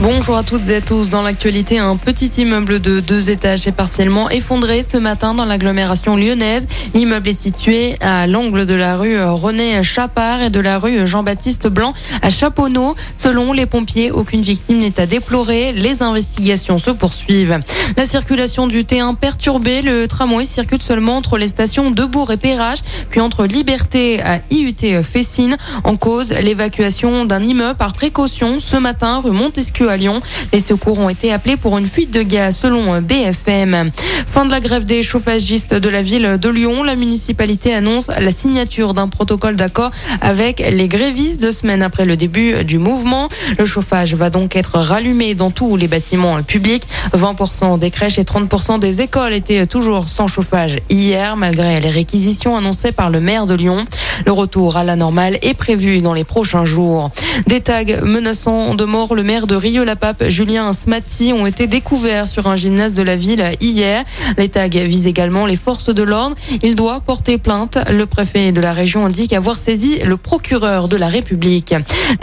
Bonjour 0.00 0.36
à 0.36 0.44
toutes 0.44 0.68
et 0.68 0.76
à 0.76 0.80
tous. 0.80 1.08
Dans 1.08 1.22
l'actualité, 1.22 1.80
un 1.80 1.96
petit 1.96 2.30
immeuble 2.38 2.78
de 2.78 3.00
deux 3.00 3.30
étages 3.30 3.66
est 3.66 3.72
partiellement 3.72 4.30
effondré 4.30 4.84
ce 4.84 4.96
matin 4.96 5.34
dans 5.34 5.44
l'agglomération 5.44 6.14
lyonnaise. 6.14 6.68
L'immeuble 6.94 7.30
est 7.30 7.40
situé 7.40 7.96
à 8.00 8.28
l'angle 8.28 8.64
de 8.64 8.74
la 8.74 8.96
rue 8.96 9.20
René 9.20 9.82
Chapard 9.82 10.40
et 10.40 10.50
de 10.50 10.60
la 10.60 10.78
rue 10.78 11.04
Jean-Baptiste 11.04 11.66
Blanc 11.66 11.92
à 12.22 12.30
Chaponneau. 12.30 12.94
Selon 13.16 13.52
les 13.52 13.66
pompiers, 13.66 14.12
aucune 14.12 14.42
victime 14.42 14.78
n'est 14.78 15.00
à 15.00 15.06
déplorer. 15.06 15.72
Les 15.72 16.00
investigations 16.00 16.78
se 16.78 16.92
poursuivent. 16.92 17.58
La 17.96 18.06
circulation 18.06 18.68
du 18.68 18.84
T1 18.84 19.16
perturbée. 19.16 19.82
Le 19.82 20.06
tramway 20.06 20.44
circule 20.44 20.80
seulement 20.80 21.16
entre 21.16 21.38
les 21.38 21.48
stations 21.48 21.90
de 21.90 22.04
Bourg 22.04 22.30
et 22.30 22.36
Perrache, 22.36 22.80
puis 23.10 23.20
entre 23.20 23.46
Liberté 23.46 24.22
à 24.22 24.38
IUT 24.52 25.02
Fessine. 25.02 25.56
En 25.82 25.96
cause, 25.96 26.30
l'évacuation 26.30 27.24
d'un 27.24 27.42
immeuble 27.42 27.76
par 27.76 27.92
précaution 27.94 28.60
ce 28.60 28.76
matin 28.76 29.20
rue 29.24 29.32
Montesquieu 29.32 29.87
à 29.88 29.96
Lyon. 29.96 30.20
Les 30.52 30.60
secours 30.60 30.98
ont 30.98 31.08
été 31.08 31.32
appelés 31.32 31.56
pour 31.56 31.78
une 31.78 31.86
fuite 31.86 32.12
de 32.12 32.22
gaz 32.22 32.56
selon 32.56 33.00
BFM. 33.00 33.90
Fin 34.26 34.44
de 34.44 34.50
la 34.50 34.60
grève 34.60 34.84
des 34.84 35.02
chauffagistes 35.02 35.74
de 35.74 35.88
la 35.88 36.02
ville 36.02 36.38
de 36.40 36.48
Lyon. 36.48 36.82
La 36.82 36.96
municipalité 36.96 37.74
annonce 37.74 38.08
la 38.08 38.30
signature 38.30 38.94
d'un 38.94 39.08
protocole 39.08 39.56
d'accord 39.56 39.90
avec 40.20 40.60
les 40.60 40.88
grévistes 40.88 41.40
deux 41.40 41.52
semaines 41.52 41.82
après 41.82 42.04
le 42.04 42.16
début 42.16 42.64
du 42.64 42.78
mouvement. 42.78 43.28
Le 43.58 43.64
chauffage 43.64 44.14
va 44.14 44.30
donc 44.30 44.56
être 44.56 44.78
rallumé 44.78 45.34
dans 45.34 45.50
tous 45.50 45.76
les 45.76 45.88
bâtiments 45.88 46.42
publics. 46.42 46.84
20% 47.14 47.78
des 47.78 47.90
crèches 47.90 48.18
et 48.18 48.24
30% 48.24 48.78
des 48.78 49.00
écoles 49.00 49.32
étaient 49.32 49.66
toujours 49.66 50.08
sans 50.08 50.26
chauffage 50.26 50.78
hier, 50.90 51.36
malgré 51.36 51.80
les 51.80 51.90
réquisitions 51.90 52.56
annoncées 52.56 52.92
par 52.92 53.10
le 53.10 53.20
maire 53.20 53.46
de 53.46 53.54
Lyon. 53.54 53.84
Le 54.26 54.32
retour 54.32 54.76
à 54.76 54.84
la 54.84 54.96
normale 54.96 55.38
est 55.42 55.54
prévu 55.54 56.00
dans 56.00 56.14
les 56.14 56.24
prochains 56.24 56.64
jours. 56.64 57.10
Des 57.46 57.60
tags 57.60 58.02
menaçant 58.02 58.74
de 58.74 58.84
mort 58.84 59.14
le 59.14 59.22
maire 59.22 59.46
de 59.46 59.54
Rieux-la-Pape, 59.54 60.28
Julien 60.28 60.72
Smati, 60.72 61.32
ont 61.32 61.46
été 61.46 61.66
découverts 61.66 62.26
sur 62.26 62.46
un 62.46 62.56
gymnase 62.56 62.94
de 62.94 63.02
la 63.02 63.16
ville 63.16 63.44
hier. 63.60 64.04
Les 64.36 64.48
tags 64.48 64.68
visent 64.68 65.06
également 65.06 65.46
les 65.46 65.56
forces 65.56 65.92
de 65.92 66.02
l'ordre. 66.02 66.36
Il 66.62 66.76
doit 66.76 67.00
porter 67.00 67.38
plainte. 67.38 67.78
Le 67.90 68.06
préfet 68.06 68.52
de 68.52 68.60
la 68.60 68.72
région 68.72 69.06
indique 69.06 69.32
avoir 69.32 69.56
saisi 69.56 69.98
le 70.04 70.16
procureur 70.16 70.88
de 70.88 70.96
la 70.96 71.08
République. 71.08 71.74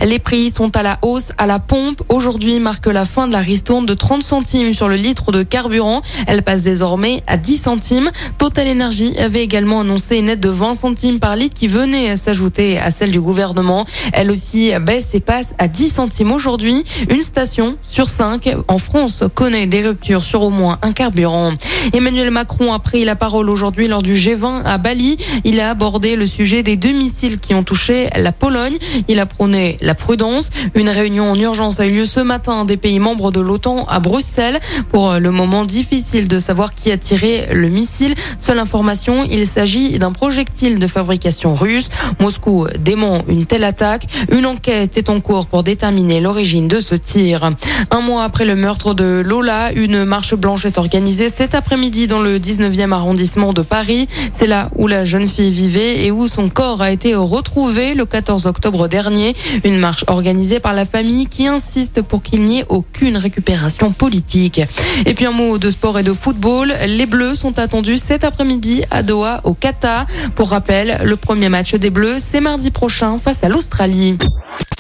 Les 0.03 0.19
prix 0.19 0.51
sont 0.51 0.75
à 0.75 0.83
la 0.83 0.99
hausse 1.01 1.31
à 1.37 1.45
la 1.45 1.59
pompe. 1.59 2.01
Aujourd'hui 2.09 2.59
marque 2.59 2.87
la 2.87 3.05
fin 3.05 3.27
de 3.27 3.33
la 3.33 3.39
ristourne 3.39 3.85
de 3.85 3.93
30 3.93 4.21
centimes 4.21 4.73
sur 4.73 4.89
le 4.89 4.95
litre 4.95 5.31
de 5.31 5.43
carburant. 5.43 6.01
Elle 6.27 6.43
passe 6.43 6.63
désormais 6.63 7.23
à 7.27 7.37
10 7.37 7.57
centimes. 7.57 8.09
Total 8.37 8.67
Energy 8.67 9.17
avait 9.17 9.43
également 9.43 9.81
annoncé 9.81 10.17
une 10.17 10.29
aide 10.29 10.39
de 10.39 10.49
20 10.49 10.75
centimes 10.75 11.19
par 11.19 11.35
litre 11.35 11.55
qui 11.55 11.67
s'ajouter 12.15 12.79
à 12.79 12.89
celle 12.89 13.11
du 13.11 13.21
gouvernement. 13.21 13.85
Elle 14.11 14.31
aussi 14.31 14.71
baisse 14.81 15.13
et 15.13 15.19
passe 15.19 15.53
à 15.59 15.67
10 15.67 15.89
centimes 15.89 16.31
aujourd'hui. 16.31 16.83
Une 17.09 17.21
station 17.21 17.75
sur 17.87 18.09
cinq 18.09 18.49
en 18.67 18.77
France 18.79 19.23
connaît 19.35 19.67
des 19.67 19.87
ruptures 19.87 20.23
sur 20.23 20.41
au 20.41 20.49
moins 20.49 20.79
un 20.81 20.91
carburant. 20.91 21.51
Emmanuel 21.93 22.31
Macron 22.31 22.73
a 22.73 22.79
pris 22.79 23.05
la 23.05 23.15
parole 23.15 23.49
aujourd'hui 23.49 23.87
lors 23.87 24.01
du 24.01 24.15
G20 24.15 24.63
à 24.63 24.77
Bali. 24.79 25.17
Il 25.43 25.59
a 25.59 25.69
abordé 25.69 26.15
le 26.15 26.25
sujet 26.25 26.63
des 26.63 26.75
deux 26.75 26.91
missiles 26.91 27.39
qui 27.39 27.53
ont 27.53 27.63
touché 27.63 28.09
la 28.15 28.31
Pologne. 28.31 28.77
Il 29.07 29.19
a 29.19 29.27
prôné 29.27 29.77
la 29.81 29.93
prudence. 29.93 30.49
Une 30.73 30.89
réunion 30.89 31.31
en 31.31 31.39
urgence 31.39 31.79
a 31.79 31.85
eu 31.85 31.91
lieu 31.91 32.05
ce 32.05 32.19
matin 32.19 32.65
des 32.65 32.77
pays 32.77 32.99
membres 32.99 33.31
de 33.31 33.41
l'OTAN 33.41 33.85
à 33.85 33.99
Bruxelles. 33.99 34.59
Pour 34.89 35.13
le 35.13 35.31
moment 35.31 35.65
difficile 35.65 36.27
de 36.27 36.39
savoir 36.39 36.73
qui 36.73 36.91
a 36.91 36.97
tiré 36.97 37.47
le 37.51 37.69
missile. 37.69 38.15
Seule 38.39 38.59
information, 38.59 39.23
il 39.29 39.45
s'agit 39.45 39.99
d'un 39.99 40.11
projectile 40.11 40.79
de 40.79 40.87
fabrication 40.87 41.53
russe. 41.53 41.74
Moscou 42.19 42.67
dément 42.79 43.19
une 43.27 43.45
telle 43.45 43.63
attaque. 43.63 44.05
Une 44.31 44.45
enquête 44.45 44.97
est 44.97 45.09
en 45.09 45.19
cours 45.19 45.47
pour 45.47 45.63
déterminer 45.63 46.19
l'origine 46.19 46.67
de 46.67 46.79
ce 46.79 46.95
tir. 46.95 47.49
Un 47.91 48.01
mois 48.01 48.23
après 48.23 48.45
le 48.45 48.55
meurtre 48.55 48.93
de 48.93 49.21
Lola, 49.25 49.71
une 49.73 50.05
marche 50.05 50.35
blanche 50.35 50.65
est 50.65 50.77
organisée 50.77 51.29
cet 51.29 51.55
après-midi 51.55 52.07
dans 52.07 52.19
le 52.21 52.39
19e 52.39 52.91
arrondissement 52.91 53.53
de 53.53 53.61
Paris. 53.61 54.07
C'est 54.33 54.47
là 54.47 54.69
où 54.75 54.87
la 54.87 55.03
jeune 55.03 55.27
fille 55.27 55.51
vivait 55.51 56.05
et 56.05 56.11
où 56.11 56.27
son 56.27 56.49
corps 56.49 56.81
a 56.81 56.91
été 56.91 57.15
retrouvé 57.15 57.93
le 57.93 58.05
14 58.05 58.45
octobre 58.45 58.87
dernier. 58.87 59.35
Une 59.63 59.77
marche 59.77 60.03
organisée 60.07 60.59
par 60.59 60.73
la 60.73 60.85
famille 60.85 61.27
qui 61.27 61.47
insiste 61.47 62.01
pour 62.01 62.21
qu'il 62.21 62.43
n'y 62.43 62.59
ait 62.59 62.65
aucune 62.69 63.17
récupération 63.17 63.91
politique. 63.91 64.61
Et 65.05 65.13
puis 65.13 65.25
un 65.25 65.31
mot 65.31 65.57
de 65.57 65.69
sport 65.69 65.99
et 65.99 66.03
de 66.03 66.13
football. 66.13 66.73
Les 66.87 67.05
Bleus 67.05 67.35
sont 67.35 67.59
attendus 67.59 67.97
cet 67.97 68.23
après-midi 68.23 68.83
à 68.91 69.03
Doha 69.03 69.41
au 69.43 69.53
Qatar. 69.53 70.05
Pour 70.35 70.49
rappel, 70.49 70.99
le 71.03 71.15
premier 71.15 71.49
match 71.65 71.79
des 71.79 71.89
Bleus, 71.89 72.17
c'est 72.19 72.41
mardi 72.41 72.69
prochain 72.69 73.17
face 73.17 73.43
à 73.43 73.49
l'Australie. 73.49 74.19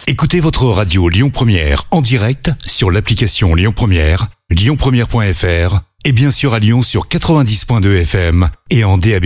Écoutez 0.05 0.39
votre 0.39 0.65
radio 0.65 1.09
Lyon 1.09 1.31
Première 1.31 1.85
en 1.89 2.01
direct 2.01 2.51
sur 2.67 2.91
l'application 2.91 3.55
Lyon 3.55 3.73
Première, 3.75 4.27
lyonpremière.fr 4.51 5.79
et 6.03 6.11
bien 6.11 6.29
sûr 6.29 6.53
à 6.53 6.59
Lyon 6.59 6.83
sur 6.83 7.07
90.2 7.07 8.01
FM 8.01 8.49
et 8.69 8.83
en 8.83 8.99
DAB+. 8.99 9.25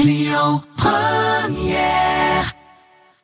Lyon 0.00 0.62
Première 0.76 2.17